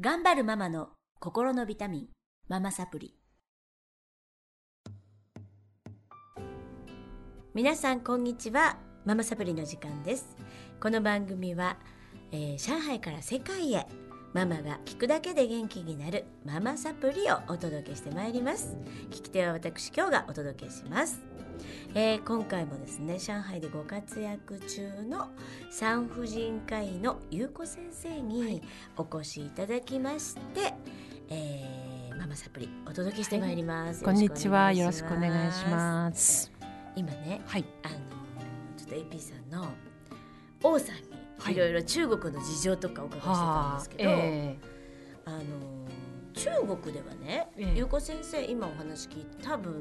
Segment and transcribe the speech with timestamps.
[0.00, 0.88] 頑張るママの
[1.20, 2.08] 心のビタミン
[2.48, 3.14] ママサプリ。
[7.52, 8.78] 皆さんこんにちは。
[9.04, 10.34] ママサプリの時間です。
[10.80, 11.76] この番組は、
[12.30, 13.86] えー上海から世界へ
[14.32, 18.74] ママが聞くだけで元気になるママサプリをお届けしてまいります。
[19.10, 21.20] 聞き手は私今日がお届けします。
[21.94, 25.28] えー今回もですね上海でご活躍中の
[25.70, 28.62] 産婦人科医の優子先生に
[28.96, 30.74] お越しいただきまして、
[31.28, 34.72] えーママサプリお届けしてまいります、こんにちは。
[34.72, 35.04] よろしす。
[35.04, 36.52] くお願いします。
[36.94, 37.64] 今ねはい。
[37.82, 37.94] あの
[38.76, 39.68] ちょっと AP さんの
[40.62, 40.96] 王さん
[41.38, 41.54] はい。
[41.54, 44.56] にいろいろ中国の事情とかお伺いしてたんですけど、え。
[45.24, 45.38] あの
[46.34, 47.78] 中国ではね、ええ。
[47.78, 49.72] 優子先生今お話聞いて多分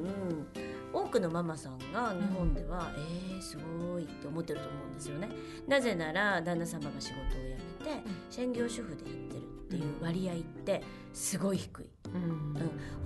[0.93, 5.29] 多くのママさんが日本では、えー、すごいって思ってると思うんですよね。
[5.67, 11.89] なぜなら旦那様が仕事を辞めて、専業主婦でやってるっていう割合ってすごい低い。
[12.13, 12.55] えうん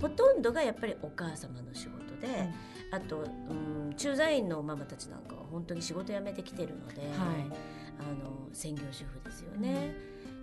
[0.00, 2.52] ほとんどがやっぱりお母様の仕事で、
[2.90, 3.54] あと、う
[3.90, 7.10] ん、駐在員のママたちなんかは本当に仕事辞めてきてるので、はい。
[7.98, 9.94] あの専業主婦ですよね。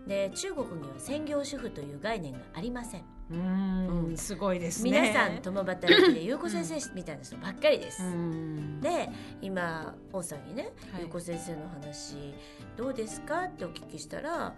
[0.08, 3.04] で中国には専業主婦という概念がありません。
[3.32, 4.18] ううんん。
[4.18, 4.92] すごいですね。
[4.92, 8.04] 皆さん共働きで優子先生みたいな人ばっかりです。
[8.04, 8.82] うん。
[8.82, 9.10] で
[9.42, 12.34] 今王さんにねはい優子先生の話
[12.76, 14.54] どうですかってお聞きしたら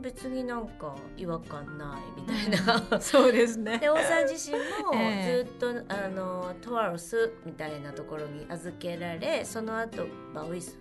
[0.00, 3.00] 別になんか違和感ないみたいな。
[3.00, 3.78] そうですね。
[3.78, 10.78] で王さん自身もええずっと、あのトワルスみたいなところに預けられその後バウイス？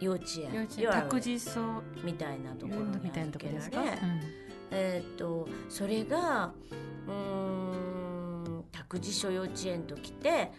[0.00, 0.90] 幼稚園幼稚園？
[0.90, 3.10] 託児所みたいなところに。
[3.10, 4.00] 預けられ
[4.72, 6.52] えーっとそれが
[7.06, 10.50] うーん託児所幼稚園と来て、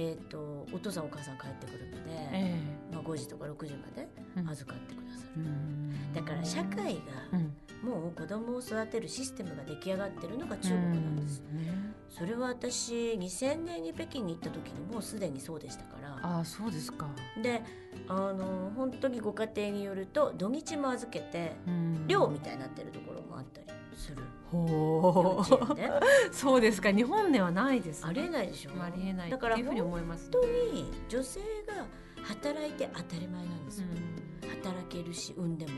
[0.00, 2.54] えーっとお父さんお母さん帰ってくるまで、え
[2.92, 4.08] まあ、5時とか6時まで
[4.48, 5.42] 預かってくださる。
[5.42, 6.14] うん。
[6.14, 7.00] だから社会が
[7.32, 7.52] うん。
[7.82, 11.42] もう子供を育てるシステムが出来上がってるのが中国なんです。
[11.52, 11.58] うん。
[11.58, 11.72] ね
[12.08, 16.18] それは私2000年に北京に行った時にもうすでにそうでしたから。
[16.22, 17.08] ああ、そうですか。
[17.42, 17.62] で
[18.06, 22.06] あの本当にご家庭によると土日も預けてうん。
[22.06, 23.67] 寮みたいになってるところもあったり
[23.98, 24.22] する
[24.52, 25.44] 幼ほう。
[26.34, 26.90] そうですか。
[26.92, 28.08] 日本ではないですね。
[28.10, 29.30] ありえないでしょありえない。
[29.30, 30.30] だからっていうふうに思います。
[30.32, 31.84] 本当に女性が
[32.24, 33.86] 働いて当たり前なんですよ、
[34.62, 35.72] 働けるし産んでも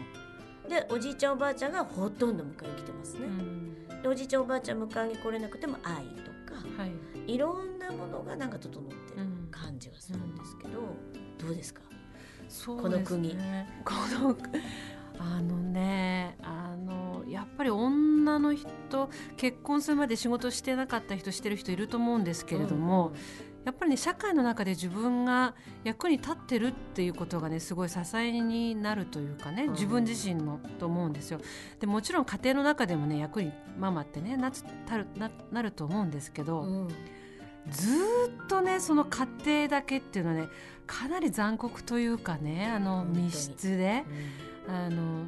[0.69, 6.87] でおじいちゃんおばあちゃんがほとんど迎えに来てますね、うんでおじいちゃんおばあちゃん迎えに来れなくても愛とかは
[7.27, 7.35] い。
[7.35, 10.81] いろんなものがなんか整ってるうん感じがするんですけど、
[11.39, 11.83] どうですか？
[12.49, 13.31] そうこの国
[13.85, 14.37] この
[15.21, 23.13] あのねあのやっぱり女の人結婚するまで仕事してなかった人してる人いると思うんですけれども、
[23.65, 25.55] やっぱりね社会の中で自分が
[25.85, 29.73] 役に立ってるっていうことがねすごい支えになるというかねうん。
[29.73, 31.41] 自分自身のと思うんですよ。
[31.79, 36.89] でもちろん家庭の中でもね役にママってねなつたるななると思うんですけど、うん。
[37.69, 40.49] ずーっとねその家庭だけっていうのはね
[40.87, 44.05] かなり残酷というかねあの密室で
[44.67, 45.27] あの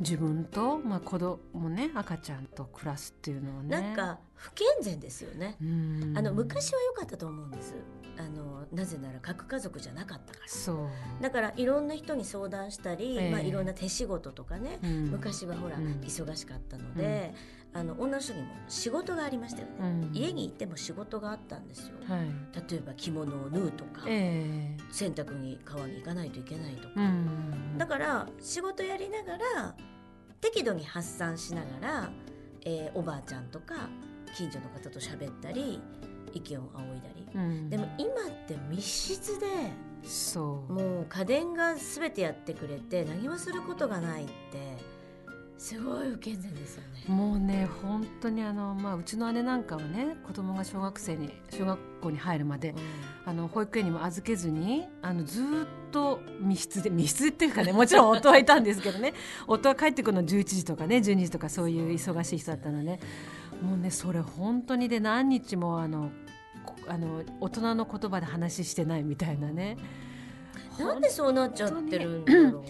[0.00, 3.68] 自分と、まあ、子供ね赤ちゃんと暮らすっていうのはね。
[3.68, 6.14] なんか不健全ですよね、うん。
[6.16, 7.74] あの昔は良かったと思うんです。
[8.18, 10.48] あのなぜなら核家族じゃなかったから。
[10.48, 10.88] そう、
[11.22, 13.30] だからいろんな人に相談したり、ええ。
[13.30, 15.10] まあ、いろんな手仕事とかね、うん。
[15.10, 16.00] 昔はほら、うん。
[16.04, 17.34] 忙しかったので、
[17.74, 20.10] あの女の人にも仕事がありましたよね、うん。
[20.12, 22.28] 家にいても仕事があったんですよ、はい。
[22.70, 27.78] 例えば着物を縫うとか、え洗濯に川に行かないといけないとか、えうん。
[27.78, 29.74] だから仕事やりながら
[30.40, 32.10] 適度に発散しながら、
[32.64, 33.88] えーおばあちゃんとか
[34.34, 35.80] 近所の方と喋ったり
[36.32, 37.70] 意見を仰いだり、うん。
[37.70, 38.14] でも今っ
[38.46, 39.46] て密室で
[40.02, 40.72] そう。
[40.72, 44.32] もう家電が全てやってくれて何もすることがないって
[45.58, 46.88] すごい不健全ですよね。
[47.08, 52.76] もうね本当にあの、まあ、うちの姉なんかはね子供が小学生に小学校に入るまで
[53.26, 59.14] あの保育園にも預けずにあのずーっと密室で密室っていうかねもちろん夫はいたんですけどね
[59.48, 63.00] 夫は帰ってくるの11時とかね12時とかそういう忙しい人だったので、
[63.60, 66.12] もうねそれ本当にで何日もあの
[66.64, 69.76] こあの大人の言葉で話してないみたいなね。
[70.78, 72.68] なんでそうなっちゃってるんだろうか。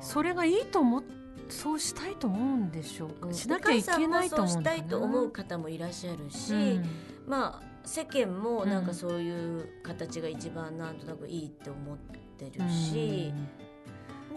[0.00, 1.02] それがいいと思っ
[1.50, 3.34] そうしたいと思うんでしょうか、うん。
[3.34, 6.84] しなきゃいけないと思うしたいと思うう方もいらっしゃるし、ん。
[7.26, 8.78] まあ世間もなん。
[8.80, 11.98] うんかそういう形が一番なんとなくいいって思っ
[12.38, 13.32] てるし、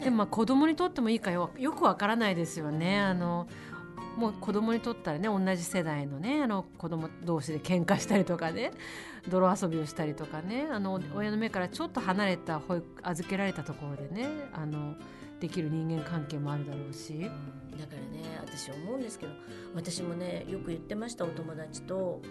[0.02, 1.52] でもまあ子供にとってもいいかよ。
[1.58, 3.00] よくわからないですよね。
[3.00, 3.48] あの
[4.18, 8.72] もう子供にとったらね同じ世代のねあの子供同士で喧嘩したりとかね
[9.28, 14.96] 泥遊びをしたりとかねあの親の目からちょっと離れた保育預けられたところでねあの
[15.44, 19.34] できる人間関係もあるだろうし、だからね私思うんですけど
[19.76, 22.22] 私もねよく言ってましたお友達と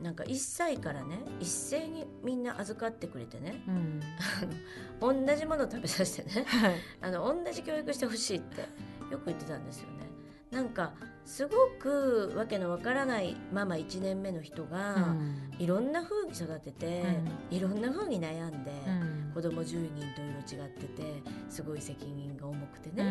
[0.00, 4.00] なんか1歳からね一斉にみんな預かってくれてね、うん、
[5.26, 8.62] 同じものを食べさせてね、はい、 あの同じ教育してほしいって
[9.10, 10.06] よく言ってたんですよね。
[10.50, 10.94] なんか
[11.26, 17.02] すごくわけのわからないママ1年目の人が、うん、いろんな風に育てて、
[17.50, 23.02] うん、いろんな風に悩んで、うん、子供10人と色違っててすごい責任が重くてね、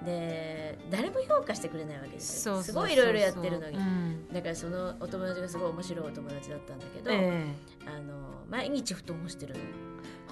[0.00, 2.62] うん、で誰も評価してくれないわけですよ。
[2.62, 3.78] すごいいろいろやってるのに、
[4.32, 9.60] だからそのお友達がすごい面白いお友達だったんだけど、えー、あの毎日布団干してるの。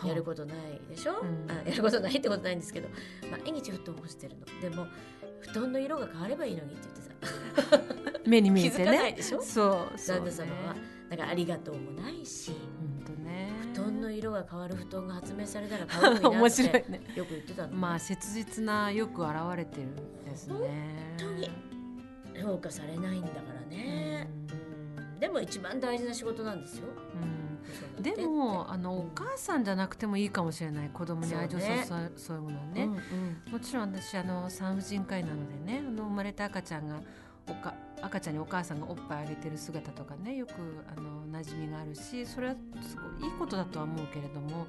[0.06, 2.88] やることないでしょ、うん、あやることないってことないんですけど、
[3.32, 4.60] まあ、毎日布団干してるの。
[4.60, 4.86] でも
[5.40, 7.80] 布団の色が変わればいいのにって言ってさ。
[8.26, 9.16] 目に見えてね。
[9.20, 9.42] そう
[9.96, 10.76] 旦那様は。
[11.10, 12.87] だからありがとうもないし、本当ね、布団の
[14.18, 20.54] 色が変わる布団が発明されたら変わるのになってね、よく言ってたの、まあ切実なよく表れてるんですね。
[20.54, 20.68] 本
[21.18, 21.50] 当に
[22.42, 24.28] 評価されないんだからね、
[25.12, 26.86] うん、でも一番大事な仕事なんですよ、
[27.96, 28.02] うん。
[28.02, 37.00] でもあのお母さんじゃなくてもいいかもしれない子供に愛情を注ぐね、うんうん、もちろん私あの産婦人科医なのでねあの生まれた赤ちゃんが
[37.48, 40.52] おか赤ちゃんにお母さんがおっぱいあげてる姿とかねよく
[40.96, 44.66] あの馴染みがあるしそれはすごいいいことだとは思うけれども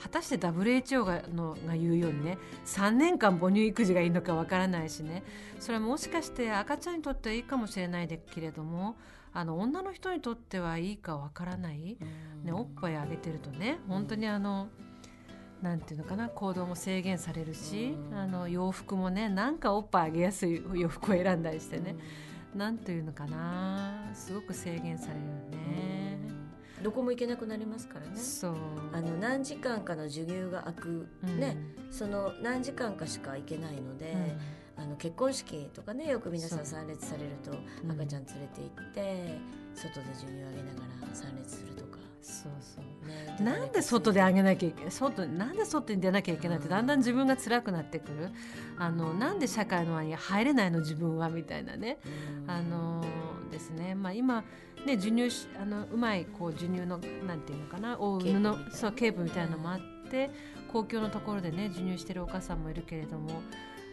[0.00, 5.24] 果たして WHO がのが言うようにね3年間母乳育児がいいのかわからないしね
[5.58, 8.96] それはもしかして赤ちゃんにとってはいいかもしれないけれども
[9.32, 11.98] あの女の人にとってはいいかわからない、
[12.44, 14.68] ね、おっぱいあげてるとね本当にあの。
[15.62, 21.96] なんていうのかな行動も制限されるし、あの洋服もねなんかおっぱいあげやすい洋服を選んだりしてね、
[22.54, 25.26] なんていうのかなすごく制限されるよ
[25.72, 26.18] ね。
[26.82, 28.16] どこも行けなくなりますからね。
[28.16, 28.54] そう。
[28.92, 31.56] あの何時間かの授乳が空く、うん、ね。
[31.90, 34.14] その何時間かしか行けないので、
[34.76, 37.50] あの結婚式とかねよく皆さん参列されると
[37.92, 39.38] 赤ちゃん連れて行って、
[39.74, 41.87] 外で授乳あげながら参列するとか。
[42.20, 48.30] そうそう、ね、なんで外であげなきゃいけない外なんで外に出なきゃいけないってだんだん自分が辛くなってくる。
[48.78, 51.98] あのなんで社会の輪に入れないの自分はみたいなね。
[52.46, 53.04] あの
[53.50, 54.42] ですね、まあ、今
[54.86, 55.30] ね授乳
[55.60, 57.98] あのうまいこう授乳のなんていうのかな。
[57.98, 60.30] 覆う布そうケープみたいなのもあって
[60.72, 63.42] 公共のところでね授乳してるお母さんもいるけれども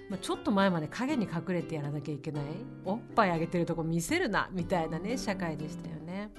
[0.10, 2.44] まあ、ちょっと前まで影に隠れてやらなきゃいけない。
[2.86, 6.30] おっぱいあげてるとこ見せるなみたいなね社会でしたよね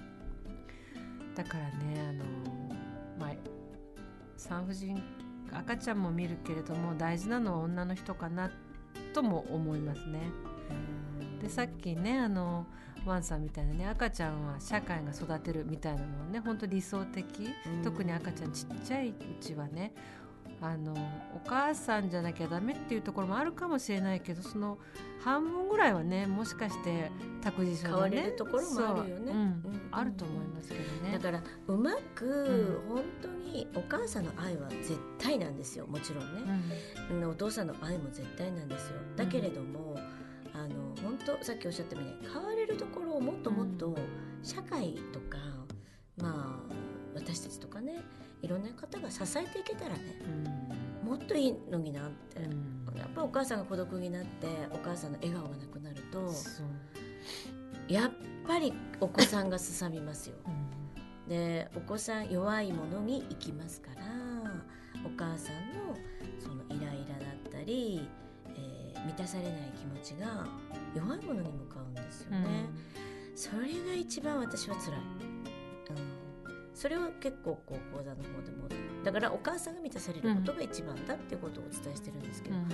[1.37, 2.25] だからねあの
[3.19, 3.31] まあ
[4.37, 5.03] 産婦人
[5.53, 8.51] 赤ちゃんも見るけれども大事なのは女の人かな
[9.13, 10.21] とも思いますね。
[11.41, 12.67] でさっきねあの
[13.05, 17.25] ワンさんみたいなね赤ちゃんは社会が育てるみたいなのはね本当理想的、
[17.85, 19.93] 特に赤ちゃんちっちゃいうちはね
[20.61, 20.93] あの
[21.35, 24.79] お母さんじゃなきゃダメっていうところもあるかもしれないけどその
[25.23, 27.11] 半分ぐらいはねもしかして
[27.43, 29.89] 託児所のね変われるところもあるよね、うんうん。
[29.91, 31.13] あると思いますけどね。
[31.13, 35.87] だからうまく本当にお母さんの愛は絶対なんですよ。
[35.87, 36.43] もちろんね、
[37.11, 38.97] うん、お父さんの愛も絶対なんですよ。
[39.17, 39.99] だけれども、
[40.55, 43.95] あの本当さっきおっしゃったみたいに変われるところをもっともっと
[44.43, 45.39] 社会とか、
[46.17, 46.75] まあ
[47.15, 48.03] 私たちとかね
[48.43, 50.01] いろんな方が支えていけたらね、
[51.03, 56.31] うん、もっといいのになって、うん、やっぱお母さんが孤独になってお母さんの笑顔がなくなると
[57.89, 58.13] やっ
[58.47, 60.37] ぱりお子さんがすさみますよ。
[60.47, 64.03] うん、でお子さん弱いものに行きますから
[65.05, 65.97] お母さんの
[66.41, 68.09] そのイライラだったり、
[68.55, 70.47] えー、満たされない気持ちが
[70.95, 72.67] 弱いものに向かうんですよね。
[73.35, 75.26] それが一番私は辛い。
[76.87, 78.69] うんそれを結構こう講座の方でも
[79.03, 82.69] だからお母さんが満たされることが一番だっていうことをお伝えしてるんですけど、うん、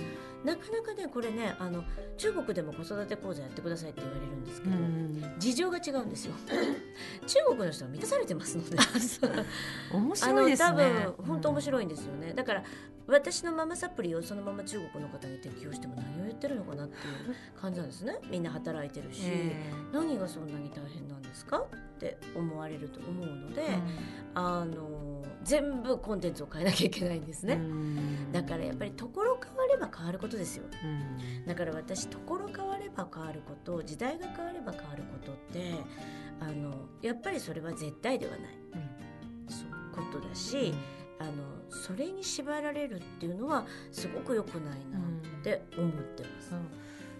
[0.45, 1.83] なかなかねこれねあの
[2.15, 6.33] 中国でも子育て講座やってくださいって言われるんですけど、うん、事情が違うんですよ。
[7.25, 8.77] 中国の人は満たされてますので。
[9.91, 10.69] 面白いですね。
[10.69, 12.63] 多分本当面白いんですよね、だから
[13.07, 18.17] 私のママサプリをそのまま中国の方に適用しても何を言ってるのかなっていう感じなんですね。
[18.31, 23.81] みんな働いてるし、えー、何がそんなに大変なんですかって思われると思うので、うん、
[24.35, 35.73] あの全部コンテンツを変えなきゃいけないんですね、うん、だからやっぱりところ変われば変わることですよ、うん、だから私ところ変われば変わること時代が変われば変わることって
[36.39, 38.41] あのやっぱりそれは絶対ではない、
[39.47, 40.73] そうことだし、
[41.23, 41.33] あの
[41.69, 46.51] それに縛られるっていうのはすごく良くないなって思ってます。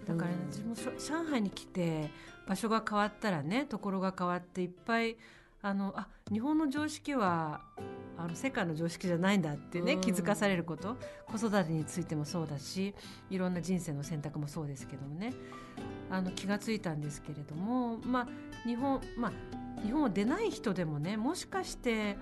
[0.06, 2.12] だから、ね、自分上海に来て
[2.46, 5.16] 場所が変わったらねところが変わっていっぱい
[5.62, 7.62] あのあ日本の常識は
[8.18, 10.02] あの世界の常識じゃないんだってね、うん。
[10.02, 10.98] 気づかされること。
[11.26, 12.94] 子育てについてもそうだし
[13.30, 15.34] いろんな人生の選択もそうですけどもね。
[16.12, 18.28] あの気がついたんですけれども、まあ、
[18.68, 22.18] 日本、まあ、日本を出ない人でもねもしかして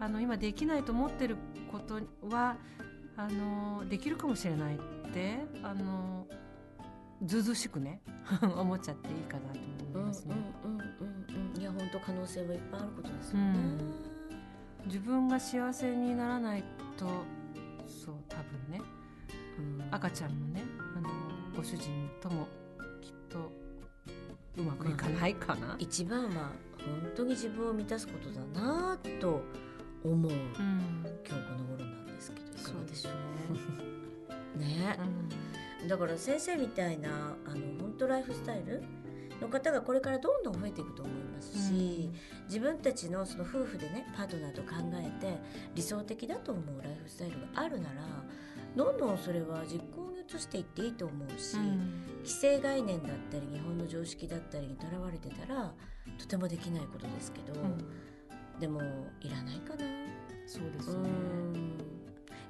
[0.00, 1.36] あの今できないと思ってる
[1.70, 2.56] ことは
[3.16, 4.78] あのできるかもしれないっ
[5.12, 6.26] てあの
[7.24, 8.00] ずうずうしくね
[8.42, 9.60] 思っちゃっていいかなと
[9.94, 10.34] うんうん思いますね。
[10.64, 13.54] うんうんうんいや本当可能性はいっぱいあることですよね。
[14.86, 16.64] 自分が幸せにならない
[16.96, 17.06] と
[17.86, 18.80] そう多分ね
[19.58, 20.62] うん赤ちゃんもね
[20.96, 21.08] あの
[21.54, 22.48] ご主人とも
[23.02, 23.52] きっと
[24.56, 25.76] うまくいかないかな。
[25.78, 29.42] 一番は本当に自分を満たすことだなと
[30.04, 30.48] 思う、うん、今
[31.24, 32.46] 日この頃なんですけど。
[32.46, 33.10] いかがでしょ
[34.56, 34.98] うね。
[35.80, 35.88] うん。
[35.88, 37.08] だから先生みたいな
[37.46, 38.82] あの本当ライフスタイル
[39.40, 42.10] の方がこれからどんどん増えていくと思いますし、
[42.46, 45.38] 自分たちのその夫婦でねパートナーと考えて
[45.74, 47.94] 理想的だと思うライフスタイルがあるなら
[48.76, 51.56] どんどんそれは実行に移していっていいと思うし、
[52.24, 55.72] 既成概念だったり日本の常識だったりにとらわれてたら
[56.18, 57.78] とてもできないことですけど、うん
[58.60, 58.80] でも
[59.20, 59.84] いらないかな。
[59.84, 59.88] う
[60.46, 61.08] そうですね。
[61.08, 61.78] ん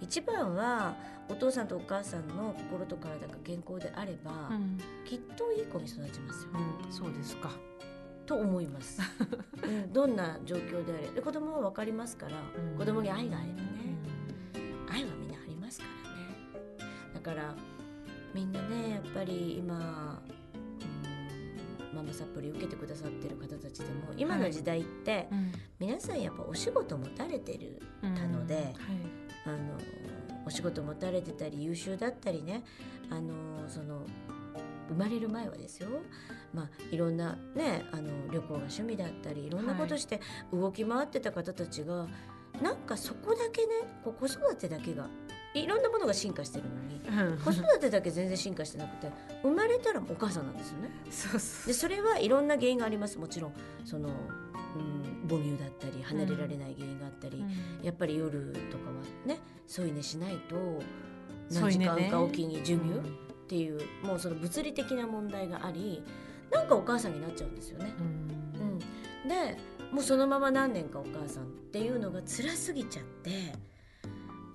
[0.00, 0.94] 一番は
[1.28, 4.78] お父さんとお母さんの心と体が健康であれば、うん。
[5.04, 6.50] きっといい子に育ちますよ、
[6.84, 7.50] うん、そうですか。
[8.26, 9.00] と思います、
[9.62, 11.08] うん、どんな状況であれ。
[11.08, 12.78] で子供は分かりますから、うん。
[12.78, 13.66] 子供に愛があればね、
[14.90, 16.90] 愛はみんなありますからね。
[17.14, 17.54] だから
[18.34, 20.39] みんなねやっぱり今、うん
[21.94, 25.28] ママサプリ受けてくださってる方たちでも今の時代って、
[25.78, 28.74] 皆さんやっぱお仕事持たれてるうんたのではい。
[29.46, 29.78] あの
[30.46, 32.62] お仕事持たれてたり優秀だったりね
[33.10, 34.06] あのその
[34.88, 35.88] 生まれる前はですよ、
[36.52, 40.20] まあ、いろんな、ね、あの旅行が趣味だったりいろんなことして
[40.52, 42.08] 動き回ってた方たちが、
[42.60, 45.08] なんかそこだけねこう子育てだけが
[45.54, 49.10] いろんなものが進化してるのに子育てだけ全然進化してなくて
[49.42, 50.90] 生まれたらお母さんなんですよね。
[51.10, 51.66] そうそう。
[51.66, 53.18] でそれはいろんな原因があります。
[53.18, 53.52] もちろん
[53.84, 57.84] その、うん、母乳だったり離れられない原因があったり、うん。
[57.84, 58.92] やっぱり夜とかは
[59.26, 60.82] ね添い寝しないと
[61.50, 62.94] 何時間かおきに授乳？
[62.98, 63.02] っ
[63.48, 66.04] ていう、もうその物理的な問題があり
[66.52, 67.92] なんかお母さんになっちゃうんですよね。
[67.98, 68.02] う
[68.62, 68.68] ん。
[68.68, 68.78] うん、
[69.28, 69.58] で
[69.90, 73.30] もうそのまま何年かお母さんっていうのが辛すぎちゃって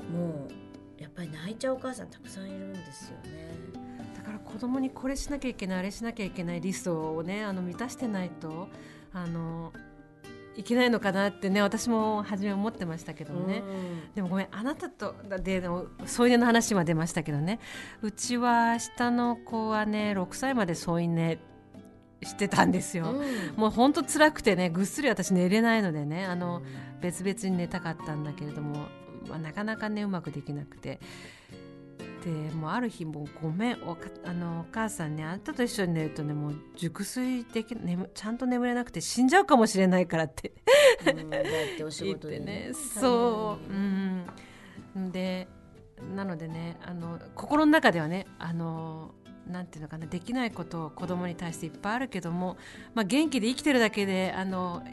[0.10, 0.65] もう
[0.98, 3.52] やっぱり泣いちゃうお母さんたくさんいるんですよね。
[4.16, 8.70] だから子供にこれしなきゃいけないあれしなきゃいけないリストをねあの満たしてないと
[9.14, 9.72] あの
[10.56, 13.62] いけないのかなってね私も初め思ってましたけどね、
[14.16, 15.62] でもごめんあなたとだで
[16.06, 17.60] 添い寝の話は出ましたけどね。
[18.02, 21.40] うちは下の子はね6歳まで添い寝
[22.24, 23.26] してたんですよ、うん。
[23.58, 26.62] もうほんと辛くてねぐっすり私寝れないのでねあの
[27.02, 28.88] 別々に寝たかったんだけれども、
[29.28, 31.00] まあ、なかなかねうまくできなくて。
[32.24, 40.50] でもうある日もうごめんおかあのお母さんねあなたと一緒に寝るとねもう熟睡でき眠ちゃんと眠れなくて死んじゃうかもしれないからって。
[40.50, 42.72] ってお仕事でね。
[42.74, 45.48] そう、うん、で
[46.16, 49.14] なのでねあの心の中ではねあの
[49.48, 52.58] なんていうのかなできないことを子供に対していっぱいあるけども、
[52.96, 54.84] まあ、元気で生きてるだけであの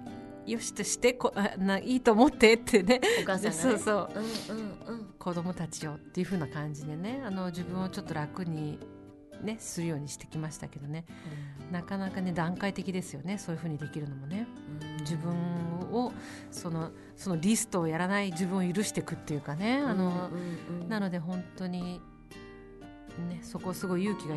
[0.47, 3.01] よしとしてこあないいと思ってってね。
[3.23, 4.11] お母さんが、ね、そうそう。
[4.15, 5.07] うんうんうん。
[5.19, 7.23] 子供たちをっていう風な感じでね。
[7.25, 8.79] あの自分をちょっと楽に、
[9.43, 11.05] ね、するようにしてきましたけどね。
[11.71, 13.39] なかなかね段階的ですよね。
[13.39, 14.47] そういう風にできるのもね。
[14.81, 14.97] うん。
[15.01, 15.33] 自分
[15.93, 16.13] を
[16.51, 19.79] そのそのリストをやらない自分を許していくっていうかね。
[19.79, 22.01] あの、うんうんうんなので本当に
[23.29, 24.35] ねそこすごい勇気が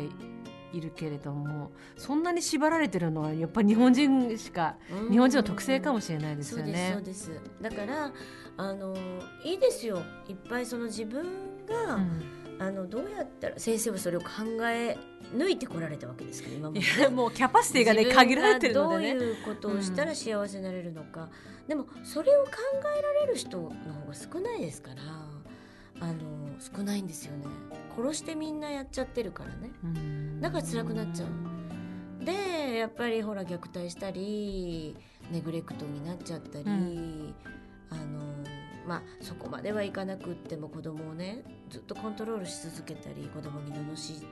[0.76, 5.10] いいるけれどもそんなに縛られてるのはやっぱり日本人しかうん。
[5.10, 7.02] 日本人の特性かもしれないですそうですよねそう。
[7.02, 7.40] です。
[7.60, 8.12] だから
[8.58, 8.94] あの
[9.42, 10.02] いいですよ。
[10.28, 11.24] いっぱいその自分
[11.66, 12.22] が、うん。
[12.58, 14.26] あのどうやったら先生はそれを考
[14.62, 14.96] え
[15.36, 19.14] 抜いてこられたわけですけど今まいでやもうキャパシティがね限られてるのでね。
[19.14, 21.28] どういうことをしたら幸せになれるのか、
[21.68, 22.50] でもそれを考
[22.98, 23.74] えられる人の方
[24.08, 25.02] が少ないですから
[26.00, 26.14] あの
[26.58, 27.44] 少ないんですよね
[27.96, 29.70] 殺してみんなやっちゃってるからね。
[29.82, 30.40] うん。
[30.40, 34.96] だから辛くなっちゃうでやっぱりほら虐待したり
[35.30, 37.34] ネグレクトになっちゃったり、うん。
[37.90, 38.44] あの
[38.86, 44.26] まあそこまではいかなくっても子供をねずっとコントロールし続けたり子供に罵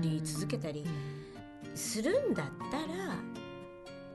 [0.00, 0.84] り続けたり
[1.74, 3.14] するんだったら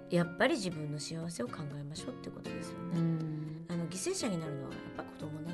[0.10, 3.00] やっぱり自分の幸せを考えましょうってことですよね。
[3.00, 3.66] うん。
[3.70, 5.51] あの犠牲者になるのはやっぱ子供な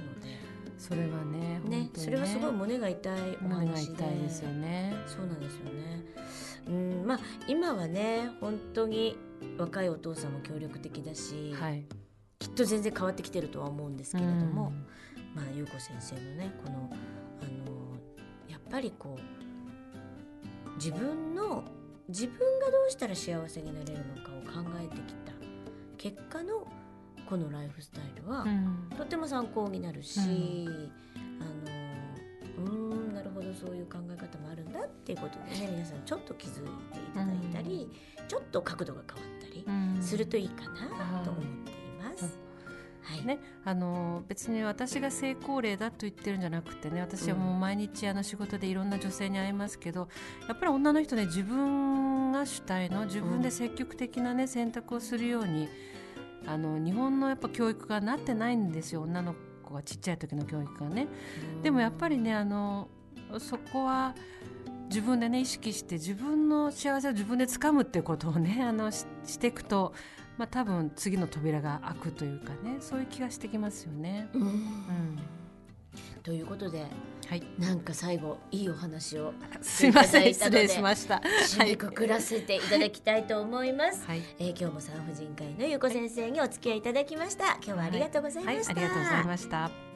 [0.78, 3.94] それはねねそれはすごい胸が痛いお話で。
[3.94, 4.94] 痛いですよね。
[5.08, 6.04] そうなんですよね。
[6.68, 9.18] うんまあ今はね本当に
[9.58, 11.86] 若いお父さんも協力的だし、はい、
[12.40, 14.72] きっと全然変わってきてるとは思うんですけれども、
[15.34, 16.90] まあ優子先生のねこの
[17.42, 21.64] あのやっぱりこう自分の
[22.10, 25.34] 自分がどうしたら幸せになれるのかを考えてきた
[25.98, 26.68] 結果の
[27.30, 28.46] このライフスタイルは、
[28.98, 30.92] とっても参考になるし、うん、
[31.42, 42.40] あのうんなるほどそういう考え方もあるんだっていうことでね皆さんちょっと気づいていただいたり、うん、ちょっと角度が変わったりするといいかなと思っています。
[43.04, 43.26] はい。
[43.26, 50.10] ね、あの別に私が成功例だと言ってるんじゃなくてね私はもう毎日あの仕事でいろんな女性に会いますけど
[50.48, 55.70] やっぱり女の人ね自分が主体の自分で積極的な、ね、選択をするように
[56.48, 61.08] あの日本のやっぱ教育がなってないんですよ女の子がちっちゃい時の教育がね。
[61.62, 62.88] でもやっぱりねあの
[63.40, 64.16] そこは
[64.88, 69.06] 自分でね意識して自分の幸せを自分で掴むっていうことをね あのし
[69.40, 69.94] ていくと
[70.38, 74.30] まあ、多分次の扉が開くというかねそういう気がしてきますよね。
[74.34, 75.20] うん、うん、
[76.24, 76.86] ということで、
[77.28, 80.34] はい、なんか最後いいお話をすみません。
[80.34, 81.22] 失礼しました。
[81.48, 87.56] 締めくくらせていただきたいと思います、はい、えー、今日も産婦人科医のゆうこ先生にお付き合いいただきました。
[87.56, 89.87] 今日はありがとうございました、はい、ありがとうございました